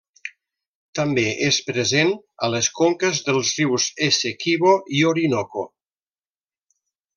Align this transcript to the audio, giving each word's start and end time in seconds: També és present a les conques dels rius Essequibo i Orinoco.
També 0.99 1.25
és 1.47 1.59
present 1.67 2.13
a 2.47 2.49
les 2.55 2.71
conques 2.79 3.21
dels 3.29 3.53
rius 3.61 3.87
Essequibo 4.09 4.75
i 5.01 5.05
Orinoco. 5.13 5.69